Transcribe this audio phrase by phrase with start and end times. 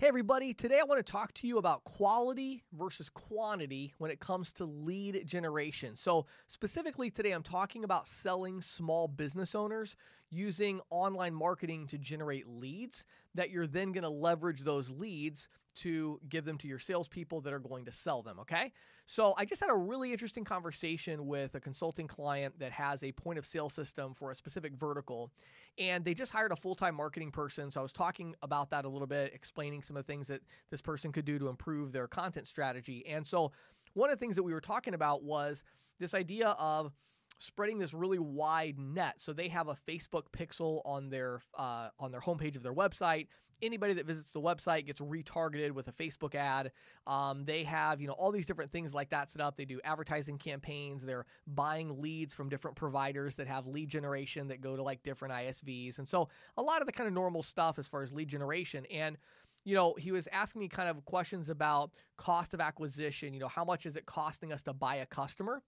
[0.00, 0.54] Hey, everybody.
[0.54, 4.64] Today I want to talk to you about quality versus quantity when it comes to
[4.64, 5.94] lead generation.
[5.94, 9.96] So, specifically today, I'm talking about selling small business owners
[10.30, 16.20] using online marketing to generate leads that you're then going to leverage those leads to
[16.28, 18.38] give them to your salespeople that are going to sell them.
[18.40, 18.72] Okay.
[19.06, 23.12] So I just had a really interesting conversation with a consulting client that has a
[23.12, 25.32] point of sale system for a specific vertical.
[25.78, 27.70] And they just hired a full time marketing person.
[27.70, 30.42] So I was talking about that a little bit, explaining some of the things that
[30.70, 33.04] this person could do to improve their content strategy.
[33.08, 33.52] And so
[33.94, 35.62] one of the things that we were talking about was
[35.98, 36.92] this idea of
[37.40, 39.14] spreading this really wide net.
[39.18, 43.28] So they have a Facebook pixel on their uh, on their homepage of their website.
[43.62, 46.72] Anybody that visits the website gets retargeted with a Facebook ad.
[47.06, 49.56] Um, they have you know all these different things like that set up.
[49.56, 51.02] They do advertising campaigns.
[51.02, 55.34] They're buying leads from different providers that have lead generation that go to like different
[55.34, 58.28] ISVs, and so a lot of the kind of normal stuff as far as lead
[58.28, 59.18] generation and
[59.64, 63.34] you know, he was asking me kind of questions about cost of acquisition.
[63.34, 65.62] You know, how much is it costing us to buy a customer?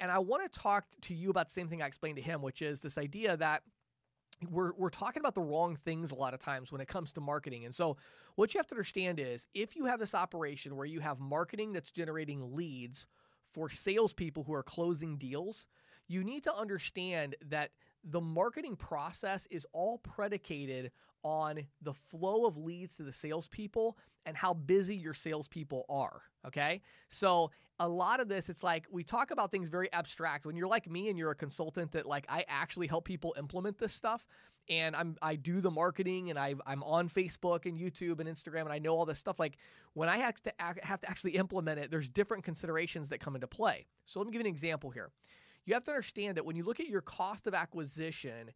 [0.00, 2.42] And I want to talk to you about the same thing I explained to him,
[2.42, 3.62] which is this idea that
[4.48, 7.20] we're, we're talking about the wrong things a lot of times when it comes to
[7.20, 7.64] marketing.
[7.64, 7.96] And so,
[8.36, 11.72] what you have to understand is if you have this operation where you have marketing
[11.72, 13.06] that's generating leads
[13.42, 15.66] for salespeople who are closing deals,
[16.06, 17.70] you need to understand that
[18.10, 20.90] the marketing process is all predicated
[21.22, 26.22] on the flow of leads to the salespeople and how busy your salespeople are.
[26.46, 26.80] Okay.
[27.08, 30.46] So a lot of this, it's like we talk about things very abstract.
[30.46, 33.78] When you're like me and you're a consultant that like I actually help people implement
[33.78, 34.26] this stuff
[34.68, 38.62] and I'm I do the marketing and I I'm on Facebook and YouTube and Instagram
[38.62, 39.38] and I know all this stuff.
[39.38, 39.58] Like
[39.94, 43.46] when I have to have to actually implement it, there's different considerations that come into
[43.46, 43.86] play.
[44.06, 45.10] So let me give you an example here.
[45.68, 48.52] You have to understand that when you look at your cost of acquisition,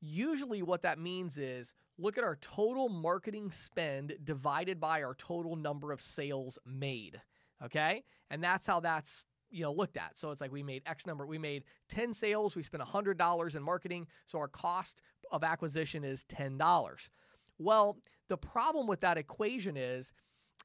[0.00, 5.54] usually what that means is look at our total marketing spend divided by our total
[5.54, 7.20] number of sales made.
[7.64, 8.02] Okay.
[8.30, 11.24] And that's how that's you know looked at so it's like we made x number
[11.24, 16.24] we made 10 sales we spent $100 in marketing so our cost of acquisition is
[16.24, 17.08] $10
[17.56, 17.96] well
[18.26, 20.12] the problem with that equation is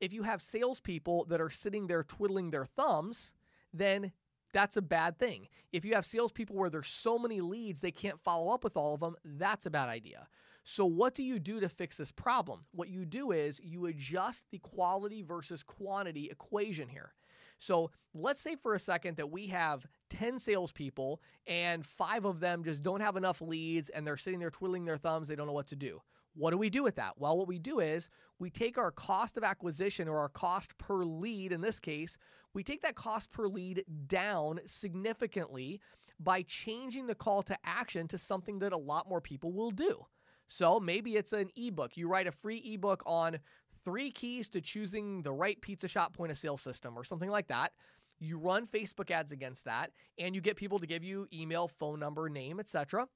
[0.02, 3.34] if you have salespeople that are sitting there twiddling their thumbs
[3.72, 4.12] then
[4.54, 5.48] that's a bad thing.
[5.72, 8.94] If you have salespeople where there's so many leads they can't follow up with all
[8.94, 10.28] of them, that's a bad idea.
[10.64, 12.66] So, what do you do to fix this problem?
[12.72, 17.14] What you do is you adjust the quality versus quantity equation here.
[17.58, 22.64] So, let's say for a second that we have 10 salespeople and five of them
[22.64, 25.54] just don't have enough leads and they're sitting there twiddling their thumbs, they don't know
[25.54, 26.02] what to do.
[26.34, 27.14] What do we do with that?
[27.18, 28.10] Well, what we do is
[28.40, 32.18] we take our cost of acquisition or our cost per lead in this case,
[32.54, 35.82] we take that cost per lead down significantly
[36.20, 40.06] by changing the call to action to something that a lot more people will do.
[40.48, 41.96] So maybe it's an ebook.
[41.96, 43.40] You write a free ebook on
[43.84, 47.48] three keys to choosing the right pizza shop point of sale system or something like
[47.48, 47.72] that.
[48.20, 52.00] You run Facebook ads against that and you get people to give you email, phone
[52.00, 53.08] number, name, etc.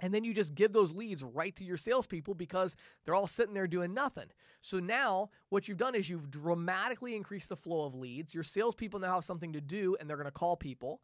[0.00, 2.74] And then you just give those leads right to your salespeople because
[3.04, 4.26] they're all sitting there doing nothing.
[4.62, 8.34] So now what you've done is you've dramatically increased the flow of leads.
[8.34, 11.02] Your salespeople now have something to do and they're going to call people.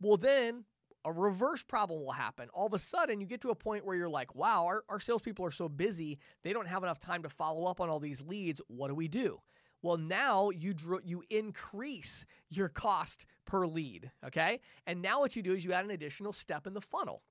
[0.00, 0.64] Well, then
[1.06, 2.48] a reverse problem will happen.
[2.52, 5.00] All of a sudden, you get to a point where you're like, wow, our, our
[5.00, 8.22] salespeople are so busy, they don't have enough time to follow up on all these
[8.22, 8.60] leads.
[8.68, 9.40] What do we do?
[9.82, 14.60] Well, now you you increase your cost per lead, okay?
[14.86, 17.22] And now what you do is you add an additional step in the funnel.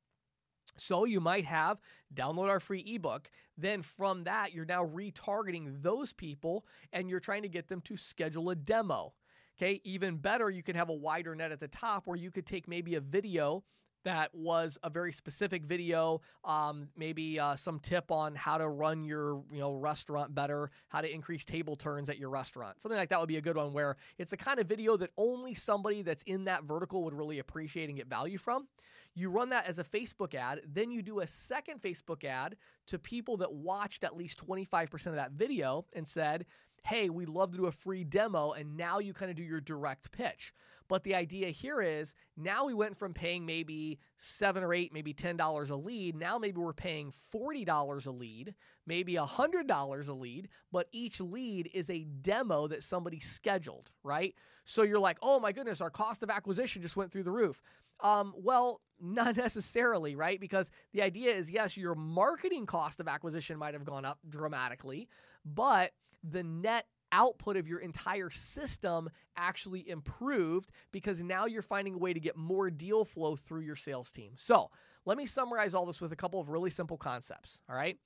[0.77, 1.79] So you might have
[2.13, 3.29] download our free ebook.
[3.57, 7.97] Then from that, you're now retargeting those people and you're trying to get them to
[7.97, 9.13] schedule a demo.
[9.57, 12.47] Okay, even better, you can have a wider net at the top where you could
[12.47, 13.63] take maybe a video
[14.03, 19.03] that was a very specific video, um, maybe uh, some tip on how to run
[19.03, 22.81] your you know restaurant better, how to increase table turns at your restaurant.
[22.81, 25.11] Something like that would be a good one where it's the kind of video that
[25.17, 28.67] only somebody that's in that vertical would really appreciate and get value from.
[29.15, 32.55] You run that as a Facebook ad, then you do a second Facebook ad
[32.87, 36.45] to people that watched at least 25% of that video and said,
[36.85, 38.51] hey, we'd love to do a free demo.
[38.51, 40.53] And now you kind of do your direct pitch.
[40.89, 45.13] But the idea here is now we went from paying maybe seven or eight, maybe
[45.13, 46.15] $10 a lead.
[46.15, 48.53] Now maybe we're paying $40 a lead,
[48.85, 54.35] maybe $100 a lead, but each lead is a demo that somebody scheduled, right?
[54.65, 57.61] So you're like, oh my goodness, our cost of acquisition just went through the roof.
[58.01, 60.39] Um, well, not necessarily, right?
[60.39, 65.09] Because the idea is yes, your marketing cost of acquisition might have gone up dramatically,
[65.45, 65.91] but
[66.23, 72.13] the net output of your entire system actually improved because now you're finding a way
[72.13, 74.33] to get more deal flow through your sales team.
[74.37, 74.71] So,
[75.05, 77.61] let me summarize all this with a couple of really simple concepts.
[77.69, 77.97] All right.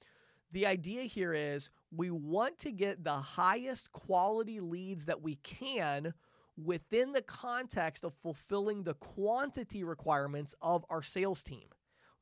[0.51, 6.13] the idea here is we want to get the highest quality leads that we can
[6.57, 11.67] within the context of fulfilling the quantity requirements of our sales team.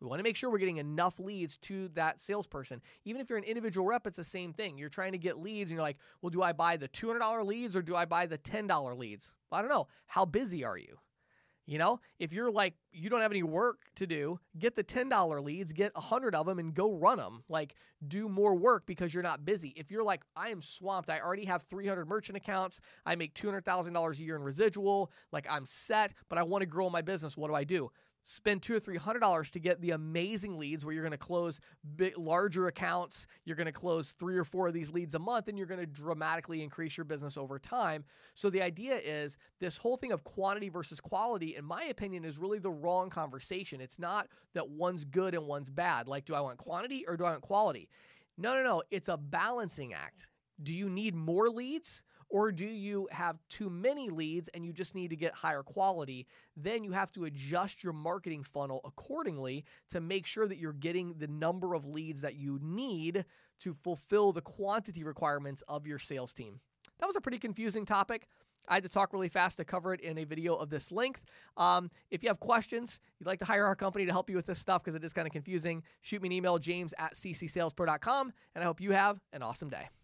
[0.01, 2.81] We want to make sure we're getting enough leads to that salesperson.
[3.05, 4.77] Even if you're an individual rep, it's the same thing.
[4.77, 7.75] You're trying to get leads and you're like, well, do I buy the $200 leads
[7.75, 9.33] or do I buy the $10 leads?
[9.51, 9.87] I don't know.
[10.07, 10.97] How busy are you?
[11.67, 15.44] You know, if you're like, you don't have any work to do, get the $10
[15.44, 17.44] leads, get a 100 of them and go run them.
[17.50, 17.75] Like,
[18.07, 19.73] do more work because you're not busy.
[19.75, 24.13] If you're like, I am swamped, I already have 300 merchant accounts, I make $200,000
[24.19, 27.47] a year in residual, like I'm set, but I want to grow my business, what
[27.47, 27.89] do I do?
[28.25, 31.18] Spend two or three hundred dollars to get the amazing leads where you're going to
[31.18, 31.60] close
[32.18, 35.57] larger accounts you're going to close three or four of these leads a month and
[35.57, 38.04] you're going to dramatically increase your business over time.
[38.33, 42.38] So the idea is this whole thing of quantity versus quality in my opinion is
[42.38, 43.80] really the wrong conversation.
[43.80, 46.07] It's not that one's good and one's bad.
[46.07, 47.89] Like do i want quantity or do i want quality?
[48.38, 48.83] No no no.
[48.89, 50.28] It's a balancing act.
[50.62, 54.95] Do you need more leads or do you have too many leads and you just
[54.95, 56.27] need to get higher quality?
[56.57, 61.16] Then you have to adjust your marketing funnel accordingly to make sure that you're getting
[61.18, 63.25] the number of leads that you need
[63.60, 66.60] to fulfill the quantity requirements of your sales team.
[67.00, 68.28] That was a pretty confusing topic.
[68.68, 71.24] I had to talk really fast to cover it in a video of this length.
[71.57, 74.48] Um, if you have questions, you'd like to hire our company to help you with
[74.48, 78.33] this stuff because it is kind of confusing, shoot me an email, james at ccsalespro.com,
[78.56, 79.89] and I hope you have an awesome day.